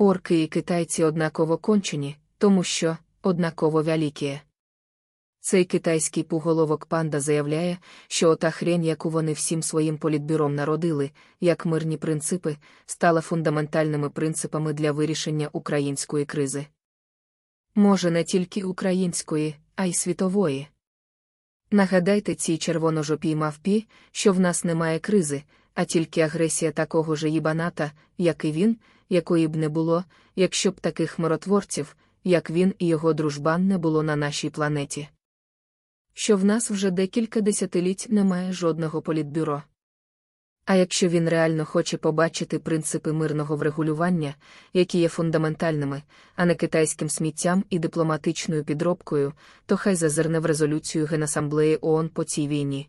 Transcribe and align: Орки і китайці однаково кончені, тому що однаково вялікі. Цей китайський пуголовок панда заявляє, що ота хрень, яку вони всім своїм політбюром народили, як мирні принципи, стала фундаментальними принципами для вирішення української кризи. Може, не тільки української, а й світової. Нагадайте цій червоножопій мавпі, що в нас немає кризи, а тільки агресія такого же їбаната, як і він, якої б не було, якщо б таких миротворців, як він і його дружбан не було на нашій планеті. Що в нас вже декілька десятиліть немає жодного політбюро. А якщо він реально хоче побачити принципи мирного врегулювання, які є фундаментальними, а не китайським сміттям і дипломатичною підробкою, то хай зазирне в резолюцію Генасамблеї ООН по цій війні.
Орки 0.00 0.42
і 0.42 0.46
китайці 0.46 1.04
однаково 1.04 1.58
кончені, 1.58 2.16
тому 2.38 2.62
що 2.62 2.96
однаково 3.22 3.82
вялікі. 3.82 4.40
Цей 5.40 5.64
китайський 5.64 6.22
пуголовок 6.22 6.86
панда 6.86 7.20
заявляє, 7.20 7.78
що 8.08 8.28
ота 8.30 8.50
хрень, 8.50 8.84
яку 8.84 9.10
вони 9.10 9.32
всім 9.32 9.62
своїм 9.62 9.98
політбюром 9.98 10.54
народили, 10.54 11.10
як 11.40 11.66
мирні 11.66 11.96
принципи, 11.96 12.56
стала 12.86 13.20
фундаментальними 13.20 14.10
принципами 14.10 14.72
для 14.72 14.92
вирішення 14.92 15.48
української 15.52 16.24
кризи. 16.24 16.66
Може, 17.74 18.10
не 18.10 18.24
тільки 18.24 18.62
української, 18.62 19.56
а 19.76 19.84
й 19.84 19.92
світової. 19.92 20.68
Нагадайте 21.70 22.34
цій 22.34 22.58
червоножопій 22.58 23.36
мавпі, 23.36 23.86
що 24.12 24.32
в 24.32 24.40
нас 24.40 24.64
немає 24.64 24.98
кризи, 24.98 25.42
а 25.78 25.84
тільки 25.84 26.20
агресія 26.20 26.72
такого 26.72 27.16
же 27.16 27.28
їбаната, 27.28 27.92
як 28.18 28.44
і 28.44 28.52
він, 28.52 28.76
якої 29.08 29.48
б 29.48 29.56
не 29.56 29.68
було, 29.68 30.04
якщо 30.36 30.70
б 30.70 30.80
таких 30.80 31.18
миротворців, 31.18 31.96
як 32.24 32.50
він 32.50 32.74
і 32.78 32.86
його 32.86 33.12
дружбан 33.12 33.66
не 33.66 33.78
було 33.78 34.02
на 34.02 34.16
нашій 34.16 34.50
планеті. 34.50 35.08
Що 36.14 36.36
в 36.36 36.44
нас 36.44 36.70
вже 36.70 36.90
декілька 36.90 37.40
десятиліть 37.40 38.06
немає 38.10 38.52
жодного 38.52 39.02
політбюро. 39.02 39.62
А 40.64 40.74
якщо 40.74 41.08
він 41.08 41.28
реально 41.28 41.64
хоче 41.64 41.96
побачити 41.96 42.58
принципи 42.58 43.12
мирного 43.12 43.56
врегулювання, 43.56 44.34
які 44.72 44.98
є 44.98 45.08
фундаментальними, 45.08 46.02
а 46.36 46.44
не 46.46 46.54
китайським 46.54 47.08
сміттям 47.08 47.64
і 47.70 47.78
дипломатичною 47.78 48.64
підробкою, 48.64 49.32
то 49.66 49.76
хай 49.76 49.94
зазирне 49.94 50.38
в 50.40 50.46
резолюцію 50.46 51.06
Генасамблеї 51.06 51.78
ООН 51.80 52.08
по 52.08 52.24
цій 52.24 52.48
війні. 52.48 52.88